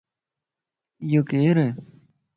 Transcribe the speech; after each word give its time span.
اھو 1.07 1.19
ڪيرائي؟ 1.29 1.69